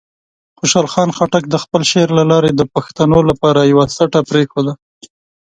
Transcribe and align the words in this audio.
خوشحال 0.59 0.87
خان 0.93 1.09
خټک 1.17 1.43
د 1.49 1.55
خپل 1.63 1.81
شعر 1.91 2.09
له 2.19 2.23
لارې 2.31 2.51
د 2.55 2.61
پښتنو 2.73 3.19
لپاره 3.29 3.69
یوه 3.71 3.85
سټه 3.97 4.21
پرېښوده. 4.29 4.73